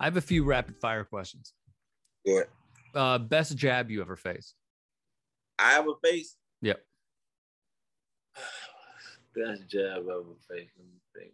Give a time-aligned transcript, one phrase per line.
[0.00, 1.52] I have a few rapid fire questions.
[2.26, 2.46] Go ahead.
[2.94, 4.54] Uh, best jab you ever faced?
[5.58, 6.36] I have a face.
[6.62, 6.80] Yep.
[9.34, 10.72] Best jab I ever faced.
[10.78, 11.32] Let me think.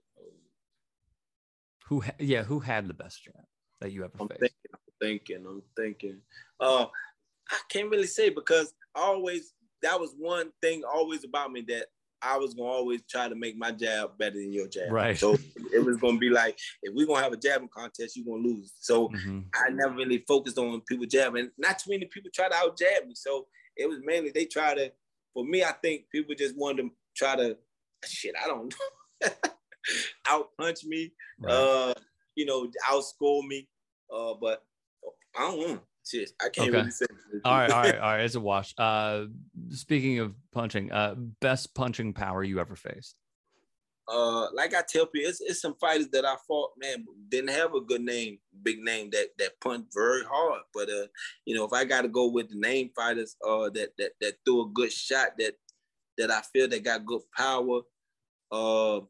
[1.86, 2.00] Who?
[2.00, 3.44] Ha- yeah, who had the best jab
[3.80, 4.40] that you ever I'm faced?
[4.40, 4.56] thinking.
[4.72, 5.46] I'm thinking.
[5.46, 6.20] I'm thinking.
[6.58, 6.86] Uh,
[7.50, 11.86] I can't really say because I always that was one thing always about me that
[12.22, 14.90] I was gonna always try to make my jab better than your jab.
[14.92, 15.18] Right.
[15.18, 15.34] So
[15.72, 18.72] it was gonna be like if we're gonna have a jabbing contest, you're gonna lose.
[18.80, 19.46] So Mhm.
[19.54, 21.50] I never really focused on people jabbing.
[21.58, 23.14] Not too many people try to out jab me.
[23.14, 24.92] So it was mainly they try to.
[25.34, 27.56] For me, I think people just wanted to try to.
[28.04, 28.72] Shit, I don't
[29.22, 29.28] know.
[30.26, 31.52] out punch me, Right.
[31.52, 31.94] uh,
[32.34, 33.68] you know, outscore me.
[34.12, 34.62] Uh, but
[35.36, 35.80] I don't know.
[36.04, 36.78] Shit, I can't Okay.
[36.78, 37.06] really say.
[37.44, 38.24] all right, all right, all right.
[38.24, 38.74] It's a wash.
[38.76, 39.26] Uh,
[39.70, 43.16] speaking of punching, uh, best punching power you ever faced?
[44.08, 47.74] uh, like I tell people, it's, it's some fighters that I fought, man, didn't have
[47.74, 50.62] a good name, big name that that punched very hard.
[50.74, 51.06] But uh,
[51.44, 54.34] you know, if I got to go with the name fighters, uh, that that that
[54.44, 55.54] threw a good shot, that
[56.18, 57.80] that I feel that got good power.
[58.50, 59.00] Uh,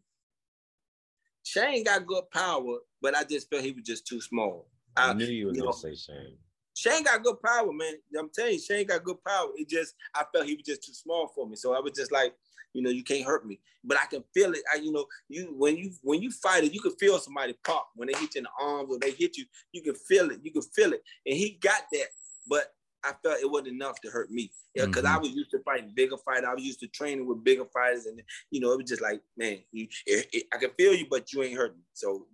[1.42, 4.68] Shane got good power, but I just felt he was just too small.
[4.96, 6.36] I I, knew you were you gonna know, say Shane.
[6.74, 7.94] Shane got good power, man.
[8.18, 9.48] I'm telling you, Shane got good power.
[9.56, 11.56] It just I felt he was just too small for me.
[11.56, 12.34] So I was just like,
[12.72, 13.60] you know, you can't hurt me.
[13.84, 14.62] But I can feel it.
[14.72, 17.88] I, you know, you when you when you fight it, you can feel somebody pop
[17.96, 19.44] when they hit you in the arms or they hit you.
[19.72, 20.40] You can feel it.
[20.42, 21.02] You can feel it.
[21.26, 22.06] And he got that,
[22.48, 22.72] but
[23.04, 24.52] I felt it wasn't enough to hurt me.
[24.74, 26.46] Yeah, because I was used to fighting bigger fighters.
[26.48, 29.20] I was used to training with bigger fighters, and you know, it was just like,
[29.36, 31.82] man, you, it, it- I can feel you, but you ain't hurting.
[31.92, 32.26] So,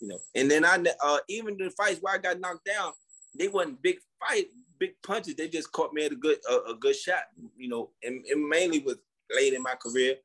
[0.00, 2.92] you know, and then I uh, even the fights where I got knocked down,
[3.36, 4.46] they wasn't big fight,
[4.78, 5.34] big punches.
[5.34, 7.24] They just caught me at a good a, a good shot,
[7.56, 8.96] you know, and, and mainly was
[9.34, 10.16] late in my career.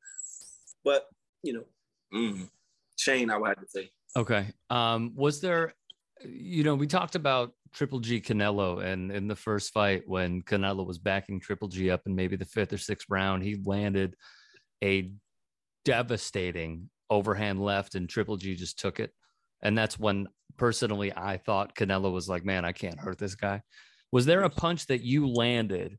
[0.84, 1.08] But
[1.42, 1.64] you know,
[2.14, 2.48] mm,
[2.96, 3.90] Shane, I would have to say.
[4.16, 4.48] Okay.
[4.70, 5.74] Um, was there,
[6.24, 10.84] you know, we talked about Triple G Canelo, and in the first fight when Canelo
[10.84, 14.16] was backing Triple G up in maybe the fifth or sixth round, he landed
[14.82, 15.12] a
[15.84, 19.12] devastating overhand left, and Triple G just took it.
[19.62, 20.26] And that's when
[20.60, 23.62] personally I thought Canelo was like, man, I can't hurt this guy.
[24.12, 25.98] Was there a punch that you landed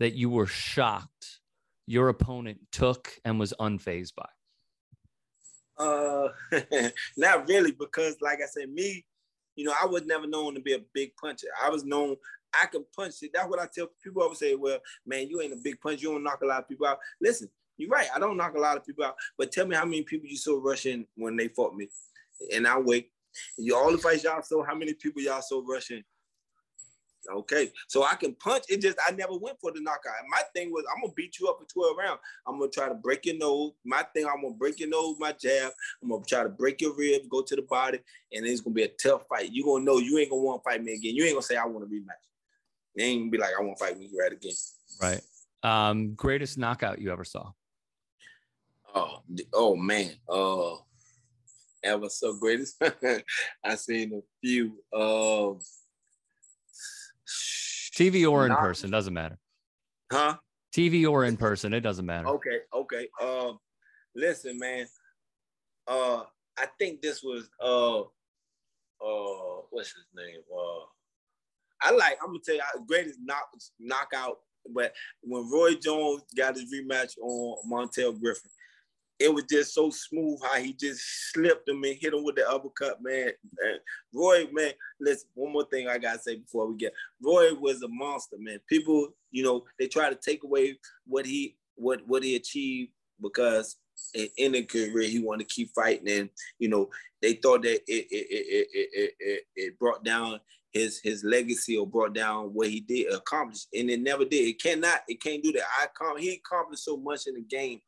[0.00, 1.38] that you were shocked
[1.86, 4.28] your opponent took and was unfazed by?
[5.78, 6.28] Uh,
[7.16, 9.04] not really, because like I said, me,
[9.54, 11.46] you know, I was never known to be a big puncher.
[11.62, 12.16] I was known
[12.52, 13.30] I can punch it.
[13.32, 14.22] That's what I tell people.
[14.22, 16.02] Always say, "Well, man, you ain't a big punch.
[16.02, 18.08] You don't knock a lot of people out." Listen, you're right.
[18.12, 20.36] I don't knock a lot of people out, but tell me how many people you
[20.36, 21.88] saw rushing when they fought me,
[22.52, 23.12] and I wait.
[23.56, 24.64] You all the fights y'all saw.
[24.64, 26.02] How many people y'all saw rushing?
[27.30, 28.64] Okay, so I can punch.
[28.68, 30.14] It just I never went for the knockout.
[30.30, 32.20] My thing was I'm gonna beat you up for 12 rounds.
[32.46, 33.72] I'm gonna try to break your nose.
[33.84, 35.72] My thing, I'm gonna break your nose, my jab.
[36.02, 37.98] I'm gonna try to break your ribs, go to the body,
[38.32, 39.52] and it's gonna be a tough fight.
[39.52, 41.14] You gonna know you ain't gonna want to fight me again.
[41.14, 42.24] You ain't gonna say I want to rematch.
[42.94, 44.52] You ain't gonna be like I want to fight me right again.
[45.00, 45.20] Right.
[45.62, 47.52] Um, greatest knockout you ever saw?
[48.94, 50.12] Oh, oh man.
[50.28, 50.76] Uh,
[51.82, 52.80] ever so greatest.
[53.64, 54.82] I seen a few.
[54.92, 55.58] Uh,
[57.96, 59.38] TV or in Knock- person, doesn't matter.
[60.12, 60.36] huh?
[60.74, 62.28] TV or in person, it doesn't matter.
[62.28, 63.08] Okay, okay.
[63.20, 63.58] Um,
[64.14, 64.86] listen, man.
[65.88, 66.22] Uh,
[66.56, 70.40] I think this was uh, uh, what's his name?
[70.56, 70.84] Uh,
[71.82, 72.18] I like.
[72.22, 73.48] I'm gonna tell you, greatest knock
[73.80, 74.38] knockout.
[74.72, 74.92] But
[75.22, 78.50] when Roy Jones got his rematch on Montell Griffin,
[79.20, 82.48] it was just so smooth how he just slipped him and hit him with the
[82.48, 83.30] uppercut, man.
[83.62, 83.78] And
[84.14, 87.88] Roy, man, listen, one more thing I gotta say before we get Roy was a
[87.88, 88.60] monster, man.
[88.66, 93.76] People, you know, they try to take away what he what what he achieved because
[94.14, 96.88] in, the career he wanted to keep fighting, and you know,
[97.20, 100.40] they thought that it it it it, it, it, brought down
[100.72, 104.48] his his legacy or brought down what he did accomplish, and it never did.
[104.48, 105.64] It cannot, it can't do that.
[105.80, 107.80] I com- he accomplished so much in the game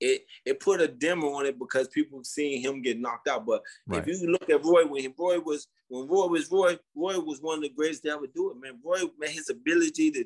[0.00, 3.46] it it put a dimmer on it because people seeing him get knocked out.
[3.46, 4.06] But Right.
[4.06, 7.58] if you look at Roy when Roy was when Roy was Roy, Roy was one
[7.58, 8.80] of the greatest to ever do it, man.
[8.82, 10.24] Roy, man, his ability to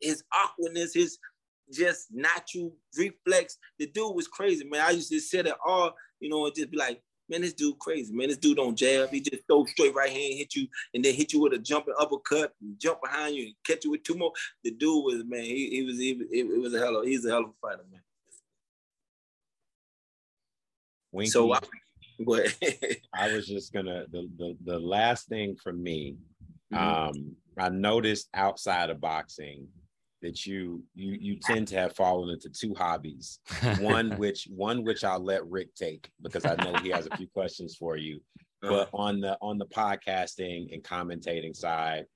[0.00, 1.18] his awkwardness, his
[1.72, 3.58] just natural reflex.
[3.78, 4.82] The dude was crazy, man.
[4.84, 7.78] I used to sit at all, you know, and just be like, man, this dude
[7.78, 8.28] crazy, man.
[8.28, 9.10] This dude don't jab.
[9.10, 11.94] He just throw straight right hand, hit you, and then hit you with a jumping
[11.98, 14.32] uppercut, and jump behind you, and catch you with two more.
[14.64, 17.30] The dude was, man, he, he was, he, it, was a hell of, he's a
[17.30, 18.00] hell of a fighter, man.
[21.16, 21.60] Winky, So I.
[23.14, 26.16] I was just gonna the, the the last thing for me.
[26.72, 26.78] Mhm.
[26.78, 29.68] Um, I noticed outside of boxing
[30.22, 33.40] that you you you tend to have fallen into two hobbies.
[33.80, 37.28] One which one which I'll let Rick take because I know he has a few
[37.28, 38.20] questions for you.
[38.62, 42.06] But on the on the podcasting and commentating side,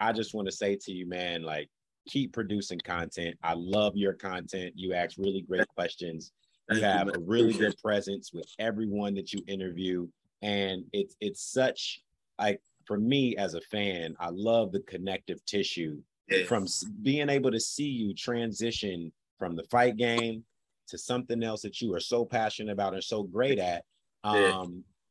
[0.00, 1.70] I just want to say to you, man, like
[2.06, 3.36] keep producing content.
[3.42, 4.72] I love your content.
[4.76, 6.32] You ask really great questions.
[6.70, 10.08] You have a really good presence with everyone that you interview.
[10.42, 12.02] And it's it's such
[12.38, 16.44] like for me as a fan, I love the connective tissue yeah.
[16.44, 16.66] from
[17.02, 20.44] being able to see you transition from the fight game
[20.88, 23.84] to something else that you are so passionate about and so great at.
[24.22, 24.36] Um,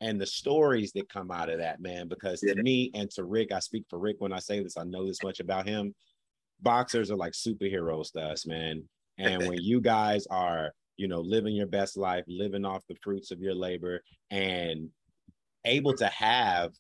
[0.02, 0.10] yeah.
[0.10, 2.54] and the stories that come out of that, man, because yeah.
[2.54, 5.06] to me and to Rick, I speak for Rick when I say this, I know
[5.06, 5.94] this much about him.
[6.62, 8.84] Boxers are like superheroes to us, man.
[9.18, 13.32] And when you guys are, you know, living your best life, living off the fruits
[13.32, 14.90] of your labor and
[15.66, 16.72] able to have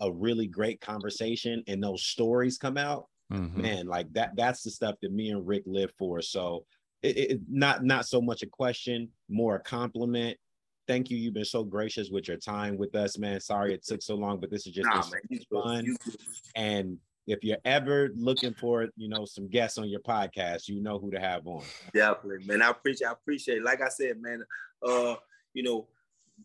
[0.00, 3.60] a really great conversation and those stories come out, mm-hmm.
[3.60, 6.22] man, like that that's the stuff that me and Rick live for.
[6.22, 6.64] So
[7.02, 10.36] it, it, not not so much a question, more a compliment.
[10.88, 11.16] Thank you.
[11.18, 13.38] You've been so gracious with your time with us, man.
[13.40, 15.96] Sorry it took so long, but this is just nah, man, fun.
[16.56, 16.98] And
[17.30, 21.10] if you're ever looking for, you know, some guests on your podcast, you know who
[21.10, 21.62] to have on.
[21.94, 22.62] Definitely, man.
[22.62, 23.08] I appreciate.
[23.08, 23.62] I appreciate.
[23.62, 24.44] Like I said, man.
[24.86, 25.14] Uh,
[25.54, 25.86] you know,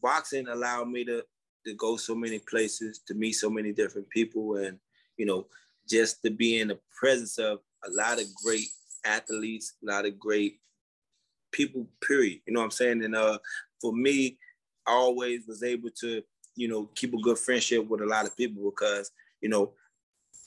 [0.01, 1.23] boxing allowed me to
[1.65, 4.77] to go so many places, to meet so many different people, and
[5.17, 5.47] you know,
[5.89, 8.67] just to be in the presence of a lot of great
[9.05, 10.59] athletes, a lot of great
[11.51, 12.41] people, period.
[12.45, 13.03] You know what I'm saying?
[13.03, 13.39] And uh,
[13.81, 14.37] for me,
[14.85, 16.21] I always was able to,
[16.55, 19.11] you know, keep a good friendship with a lot of people because,
[19.41, 19.73] you know,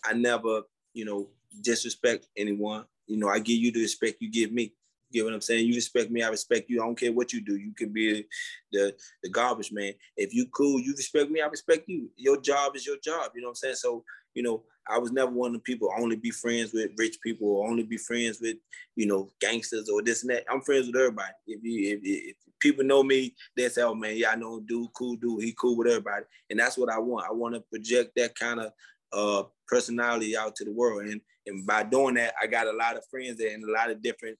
[0.04, 0.62] I never,
[0.92, 1.28] you know,
[1.60, 2.84] disrespect anyone.
[3.06, 4.72] You know, I give you the respect you give me.
[5.10, 5.66] You get what I'm saying?
[5.66, 6.82] You respect me, I respect you.
[6.82, 7.56] I don't care what you do.
[7.56, 8.26] You can be
[8.72, 9.94] the the garbage man.
[10.16, 12.10] If you cool, you respect me, I respect you.
[12.16, 13.32] Your job is your job.
[13.34, 13.76] You know what I'm saying?
[13.76, 14.04] So,
[14.34, 17.48] you know, I was never one of the people only be friends with rich people
[17.48, 18.56] or only be friends with,
[18.96, 20.44] you know, gangsters or this and that.
[20.50, 21.32] I'm friends with everybody.
[21.46, 24.92] If you if, if people know me, they say, oh man, yeah, I know dude,
[24.92, 26.24] cool dude, he cool with everybody.
[26.50, 27.26] And that's what I want.
[27.28, 28.72] I want to project that kind of
[29.12, 31.02] uh personality out to the world.
[31.02, 33.90] And and by doing that, I got a lot of friends there and a lot
[33.90, 34.38] of different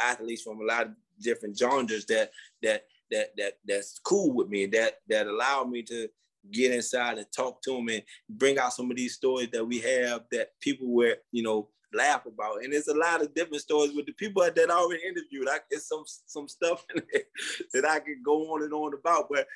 [0.00, 2.30] athletes from a lot of different genres that
[2.62, 6.08] that that that that's cool with me that that allow me to
[6.50, 9.78] get inside and talk to them and bring out some of these stories that we
[9.78, 12.62] have that people were you know laugh about.
[12.62, 15.48] And it's a lot of different stories with the people that I already interviewed.
[15.48, 16.84] I it's some some stuff
[17.72, 19.28] that I could go on and on about.
[19.30, 19.46] But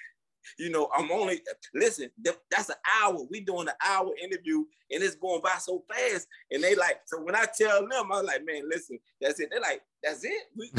[0.59, 1.41] you know, I'm only
[1.75, 2.11] listen.
[2.51, 3.19] That's an hour.
[3.31, 6.27] We doing an hour interview, and it's going by so fast.
[6.51, 9.49] And they like, so when I tell them, I'm like, man, listen, that's it.
[9.51, 10.43] They're like, that's it.
[10.57, 10.71] We,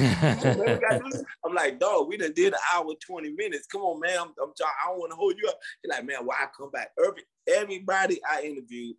[1.45, 3.67] I'm like, dog, we done did an hour, 20 minutes.
[3.67, 4.17] Come on, man.
[4.19, 5.59] I'm, I'm trying, I don't want to hold you up.
[5.83, 6.91] They're like, man, why I come back?
[7.03, 8.95] Every, everybody I interviewed,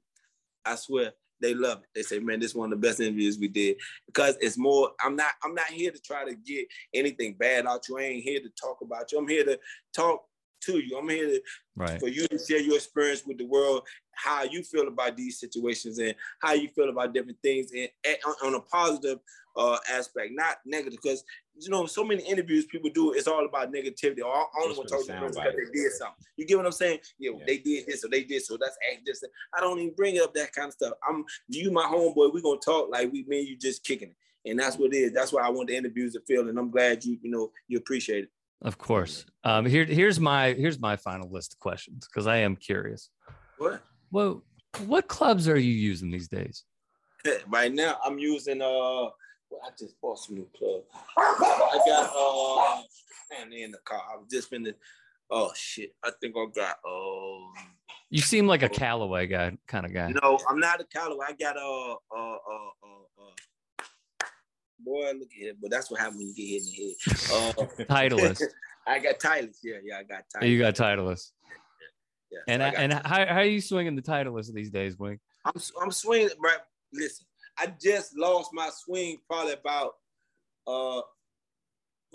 [0.64, 1.88] I swear, they love it.
[1.94, 3.76] They say, man, this is one of the best interviews we did
[4.06, 4.90] because it's more.
[5.00, 5.32] I'm not.
[5.44, 7.98] I'm not here to try to get anything bad out you.
[7.98, 9.18] I ain't here to talk about you.
[9.18, 9.58] I'm here to
[9.94, 10.24] talk
[10.62, 10.98] to you.
[10.98, 11.42] I'm here to,
[11.76, 12.00] right.
[12.00, 13.82] for you to share your experience with the world,
[14.14, 18.16] how you feel about these situations and how you feel about different things and, and
[18.44, 19.18] on a positive
[19.56, 20.98] uh, aspect, not negative.
[21.02, 21.24] Because
[21.58, 24.22] you know, so many interviews people do, it's all about negativity.
[24.22, 26.24] Or I only want to talk to them because they did something.
[26.36, 26.98] You get what I'm saying?
[27.18, 28.58] Yeah, yeah, they did this or they did so.
[28.60, 29.24] That's act this.
[29.54, 30.94] I don't even bring up that kind of stuff.
[31.08, 32.32] I'm you, my homeboy.
[32.32, 34.50] We're gonna talk like we me you just kicking it.
[34.50, 35.12] And that's what it is.
[35.12, 36.48] That's why I want the interviews to feel.
[36.48, 38.30] And I'm glad you, you know, you appreciate it.
[38.62, 39.26] Of course.
[39.44, 43.10] Um, here, here's my here's my final list of questions because I am curious.
[43.58, 43.82] What?
[44.10, 44.42] Well,
[44.86, 46.64] what clubs are you using these days?
[47.48, 49.10] Right now, I'm using uh.
[49.48, 50.86] Well, I just bought some new clubs.
[51.16, 52.82] I got uh,
[53.30, 54.00] man, in the car.
[54.12, 54.64] I was just been.
[54.64, 54.74] The,
[55.30, 55.94] oh shit!
[56.02, 57.52] I think I got um.
[58.10, 60.12] You seem like a Callaway guy, kind of guy.
[60.22, 61.26] No, I'm not a Callaway.
[61.28, 63.05] I got uh uh uh uh
[64.86, 65.56] boy, look at it.
[65.60, 67.58] But that's what happens when you get hit in the head.
[67.58, 68.42] Uh, Titleist.
[68.86, 69.58] I got Titleist.
[69.62, 70.48] Yeah, yeah, I got Titleist.
[70.48, 71.30] You got Titleist.
[72.30, 72.54] Yeah, yeah.
[72.54, 75.20] and so and how, how are you swinging the Titleist these days, Wink?
[75.44, 76.58] I'm I'm swinging, right?
[76.92, 77.26] Listen,
[77.58, 79.92] I just lost my swing probably about
[80.66, 81.02] uh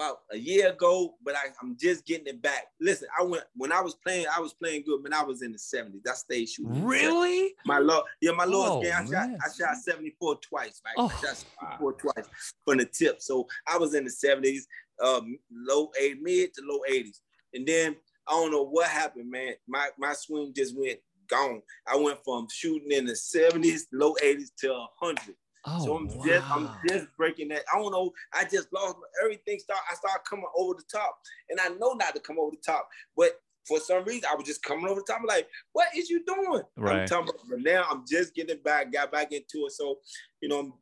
[0.01, 2.67] about a year ago, but I, am just getting it back.
[2.79, 5.51] Listen, I went when I was playing, I was playing good when I was in
[5.51, 6.07] the 70s.
[6.09, 6.83] I stayed shooting.
[6.83, 7.53] Really?
[7.65, 8.93] My lord, yeah, my lowest oh, game.
[8.95, 10.95] I shot, I shot 74 twice, right?
[10.97, 12.29] Oh, I shot 74 twice
[12.65, 13.21] from the tip.
[13.21, 14.61] So I was in the 70s,
[15.03, 17.19] um, low eight, mid to low 80s.
[17.53, 17.95] And then
[18.27, 19.53] I don't know what happened, man.
[19.67, 21.61] My my swing just went gone.
[21.87, 25.35] I went from shooting in the 70s, low 80s to 100.
[25.65, 26.23] Oh, so I'm wow.
[26.25, 27.63] just I'm just breaking that.
[27.73, 28.11] I don't know.
[28.33, 29.59] I just lost everything.
[29.59, 31.17] Start I started coming over the top,
[31.49, 34.45] and I know not to come over the top, but for some reason I was
[34.45, 35.19] just coming over the top.
[35.21, 36.63] I'm like, what is you doing?
[36.77, 37.01] Right.
[37.01, 39.73] I'm talking about, but now I'm just getting back, got back into it.
[39.73, 39.99] So
[40.41, 40.73] you know, I'm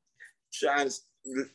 [0.53, 0.95] trying to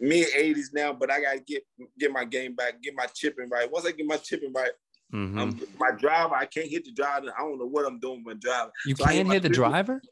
[0.00, 1.64] mid 80s now, but I gotta get
[1.98, 3.70] get my game back, get my chipping right.
[3.70, 4.72] Once I get my chipping right,
[5.14, 5.60] Mm-hmm.
[5.78, 7.32] my driver, I can't hit the driver.
[7.38, 8.72] I don't know what I'm doing with my driver.
[8.84, 10.02] You so can't hit, the driver,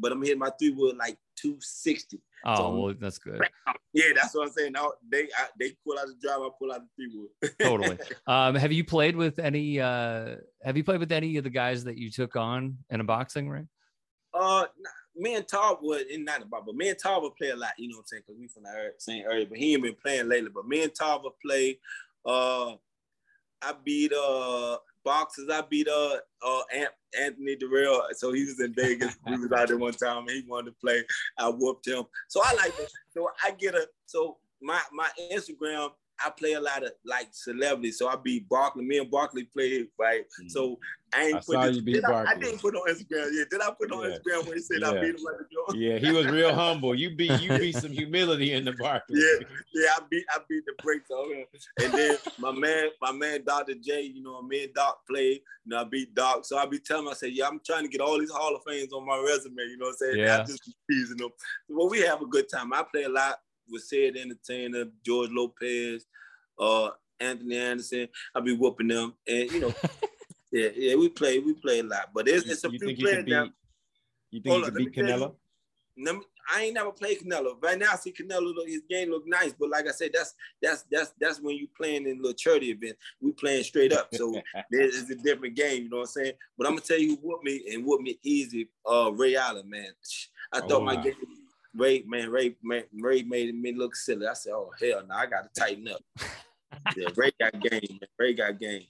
[0.00, 2.20] but I'm hitting my three wood like 260.
[2.44, 3.40] Oh, so well, that's good.
[3.92, 4.72] Yeah, that's what I'm saying.
[4.72, 7.54] Now they I, they pull out the driver, I pull out the three wood.
[7.58, 7.98] totally.
[8.26, 9.80] Um, have you played with any?
[9.80, 13.04] Uh, have you played with any of the guys that you took on in a
[13.04, 13.68] boxing ring?
[14.34, 14.66] Uh,
[15.16, 17.70] me and Todd would, and not about, but me and Todd would play a lot.
[17.78, 18.22] You know what I'm saying?
[18.26, 20.50] Because we from the same area, but he ain't been playing lately.
[20.54, 21.78] But me and Todd would play.
[22.26, 22.74] Uh,
[23.62, 25.48] I beat uh boxers.
[25.50, 26.62] I beat uh, uh
[27.18, 28.02] Anthony Dirrell.
[28.12, 29.16] So he was in Vegas.
[29.26, 31.02] we was out there one time he wanted to play.
[31.38, 32.04] I whooped him.
[32.28, 32.90] So I like it.
[33.12, 35.90] So I get a so my my Instagram
[36.24, 38.84] I play a lot of like celebrities, so I beat Barkley.
[38.84, 40.24] Me and Barkley played right.
[40.42, 40.50] Mm.
[40.50, 40.78] So
[41.14, 43.30] I ain't I put this, did I, I, didn't put on Instagram.
[43.32, 44.16] Yeah, did I put on yeah.
[44.16, 44.90] Instagram when he said yeah.
[44.90, 45.76] I beat him like a joke?
[45.76, 46.94] Yeah, he was real humble.
[46.94, 49.20] You beat you beat some humility in the Barkley.
[49.20, 51.44] Yeah, yeah, I beat I beat the brakes on him.
[51.82, 53.74] And then my man, my man Dr.
[53.74, 56.44] J, you know, me and Doc played, and I beat Doc.
[56.44, 58.54] So I be telling him, I say, yeah, I'm trying to get all these Hall
[58.54, 59.54] of Fames on my resume.
[59.58, 60.18] You know what I'm saying?
[60.18, 60.40] Yeah.
[60.40, 61.30] I just teasing them.
[61.68, 62.72] Well, we have a good time.
[62.72, 63.38] I play a lot
[63.70, 66.06] with Sid Entertainer, George Lopez,
[66.58, 68.08] uh, Anthony Anderson.
[68.34, 69.74] I be whooping them, and you know,
[70.52, 73.26] yeah, yeah, we play, we play a lot, but it's, it's a you few players
[73.26, 73.48] now.
[74.30, 75.34] You think you can beat Canelo?
[75.96, 76.22] You,
[76.54, 77.62] I ain't never played Canelo.
[77.62, 78.54] Right now, I see Canelo.
[78.54, 81.68] Look, his game look nice, but like I said, that's that's that's that's when you
[81.76, 82.96] playing in little charity event.
[83.20, 84.34] We playing straight up, so
[84.70, 85.84] it's a different game.
[85.84, 86.32] You know what I'm saying?
[86.56, 88.68] But I'm gonna tell you who me and whoop me easy.
[88.88, 89.88] Uh, Ray Allen, man.
[90.52, 91.14] I thought oh, my game
[91.76, 94.26] Ray, man, Ray, man, Ray made me look silly.
[94.26, 96.02] I said, "Oh hell, no, I got to tighten up."
[96.96, 97.80] yeah, Ray got game.
[97.90, 98.08] Man.
[98.18, 98.84] Ray got game.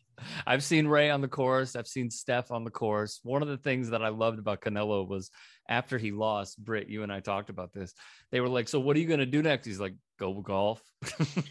[0.47, 1.77] I've seen Ray on the course.
[1.77, 3.21] I've seen Steph on the course.
[3.23, 5.31] One of the things that I loved about Canelo was
[5.69, 7.93] after he lost, Britt, you and I talked about this.
[8.31, 10.83] They were like, "So what are you going to do next?" He's like, "Go golf."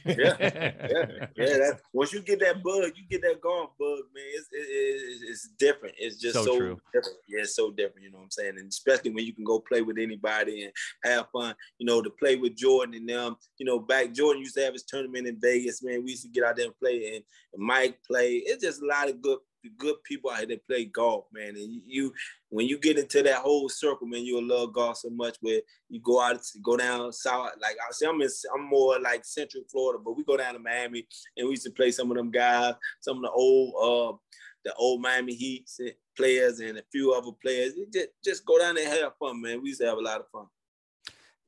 [0.05, 1.57] yeah, yeah, yeah.
[1.57, 4.25] That, once you get that bug, you get that golf bug, man.
[4.34, 5.95] It's it, it, it's different.
[5.98, 7.17] It's just so, so different.
[7.27, 8.03] Yeah, it's so different.
[8.03, 8.57] You know what I'm saying?
[8.57, 11.55] And especially when you can go play with anybody and have fun.
[11.77, 13.36] You know, to play with Jordan and them.
[13.57, 15.84] You know, back Jordan used to have his tournament in Vegas.
[15.84, 18.43] Man, we used to get out there and play, and, and Mike play.
[18.45, 19.39] It's just a lot of good
[19.77, 21.55] good people out here that play golf, man.
[21.55, 22.13] And you,
[22.50, 25.38] when you get into that whole circle, man, you'll love golf so much.
[25.41, 29.25] Where you go out, go down south, like I say, I'm in, I'm more like
[29.25, 31.07] Central Florida, but we go down to Miami
[31.38, 34.17] and we used to play some of them guys, some of the old, uh,
[34.63, 35.69] the old Miami Heat
[36.17, 37.74] players and a few other players.
[37.93, 39.62] Just, just go down there and have fun, man.
[39.62, 40.45] We used to have a lot of fun.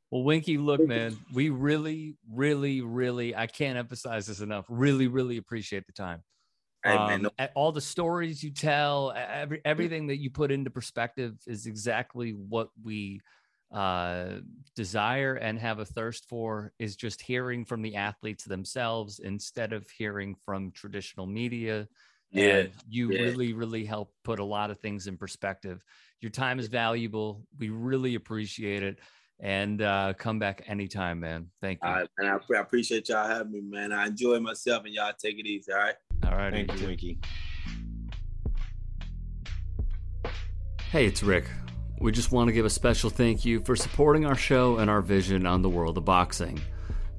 [0.10, 4.66] Well, Winky, look, man, we really, really, really, I can't emphasize this enough.
[4.70, 6.24] Really, really appreciate the time.
[6.86, 12.32] Um, all the stories you tell, every everything that you put into perspective is exactly
[12.32, 13.22] what we
[13.74, 14.36] uh,
[14.76, 16.72] desire and have a thirst for.
[16.80, 21.88] Is just hearing from the athletes themselves instead of hearing from traditional media.
[22.32, 23.22] Yeah, and you yeah.
[23.22, 25.84] really, really help put a lot of things in perspective.
[26.20, 27.46] Your time is valuable.
[27.58, 29.00] We really appreciate it
[29.40, 31.48] and uh, come back anytime, man.
[31.62, 31.90] Thank you.
[31.90, 32.40] All right, man.
[32.56, 33.92] I, appreciate y'all having me, man.
[33.92, 35.72] I enjoy myself, and y'all take it easy.
[35.72, 35.96] All right.
[36.26, 36.52] All right.
[36.52, 37.20] Thank you, Winky.
[40.92, 41.46] Hey, it's Rick.
[42.00, 45.02] We just want to give a special thank you for supporting our show and our
[45.02, 46.62] vision on the world of boxing.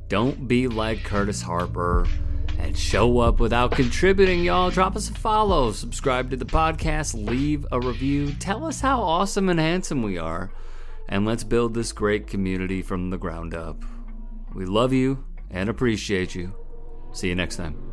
[0.08, 2.06] Don't be like Curtis Harper
[2.58, 4.70] and show up without contributing, y'all.
[4.70, 9.48] Drop us a follow, subscribe to the podcast, leave a review, tell us how awesome
[9.48, 10.50] and handsome we are
[11.08, 13.82] and let's build this great community from the ground up.
[14.54, 16.54] We love you and appreciate you.
[17.12, 17.88] See you next time.